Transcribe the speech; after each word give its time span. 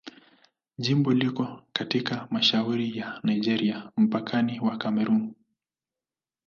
Jimbo 0.77 1.13
liko 1.13 1.63
katika 1.73 2.27
mashariki 2.31 2.97
ya 2.97 3.19
Nigeria, 3.23 3.91
mpakani 3.97 4.59
wa 4.59 4.77
Kamerun. 4.77 5.33